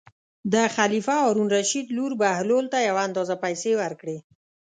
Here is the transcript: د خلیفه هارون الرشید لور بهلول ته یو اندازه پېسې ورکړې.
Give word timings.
د 0.53 0.55
خلیفه 0.75 1.15
هارون 1.23 1.47
الرشید 1.49 1.85
لور 1.95 2.11
بهلول 2.21 2.65
ته 2.73 2.77
یو 2.89 2.95
اندازه 3.07 3.35
پېسې 3.43 3.71
ورکړې. 3.81 4.17